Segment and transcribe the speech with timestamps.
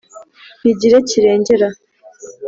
[0.59, 1.67] ntigire kirengera